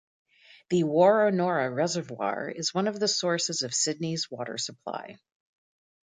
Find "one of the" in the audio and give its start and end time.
2.73-3.07